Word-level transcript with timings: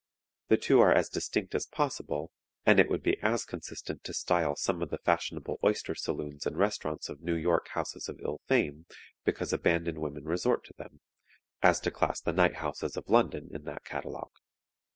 The 0.47 0.57
two 0.57 0.79
are 0.81 0.91
as 0.91 1.09
distinct 1.09 1.53
as 1.53 1.67
possible, 1.67 2.31
and 2.65 2.79
it 2.79 2.89
would 2.89 3.03
be 3.03 3.19
as 3.21 3.45
consistent 3.45 4.03
to 4.05 4.15
style 4.15 4.55
some 4.55 4.81
of 4.81 4.89
the 4.89 4.97
fashionable 4.97 5.59
oyster 5.63 5.93
saloons 5.93 6.47
and 6.47 6.57
restaurants 6.57 7.07
of 7.07 7.21
New 7.21 7.35
York 7.35 7.67
houses 7.75 8.09
of 8.09 8.19
ill 8.19 8.41
fame 8.47 8.87
because 9.25 9.53
abandoned 9.53 9.99
women 9.99 10.23
resort 10.25 10.63
to 10.65 10.73
them, 10.75 11.01
as 11.61 11.79
to 11.81 11.91
class 11.91 12.19
the 12.19 12.33
"night 12.33 12.55
houses" 12.55 12.97
of 12.97 13.09
London 13.11 13.49
in 13.53 13.65
that 13.65 13.83
catalogue. 13.85 14.33